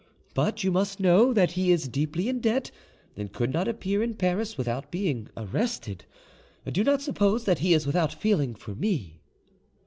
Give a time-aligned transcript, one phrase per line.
[0.33, 2.71] But you must know that he is deeply in debt,
[3.15, 6.05] and could not appear in Paris without being arrested.
[6.71, 9.21] Do not suppose that he is without feeling for me."